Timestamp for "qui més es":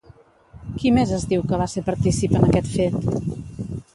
0.77-1.25